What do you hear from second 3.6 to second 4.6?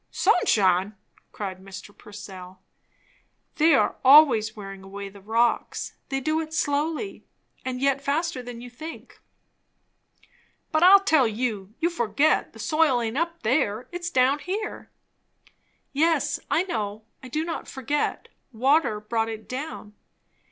are always